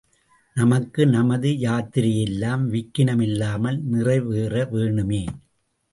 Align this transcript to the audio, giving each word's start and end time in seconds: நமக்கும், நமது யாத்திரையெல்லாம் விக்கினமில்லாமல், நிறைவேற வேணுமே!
நமக்கும், 0.55 1.09
நமது 1.09 1.49
யாத்திரையெல்லாம் 1.57 2.63
விக்கினமில்லாமல், 2.67 3.79
நிறைவேற 3.85 4.65
வேணுமே! 4.71 5.23